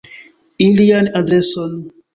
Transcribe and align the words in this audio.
Ilian 0.67 1.11
adreson. 1.21 1.73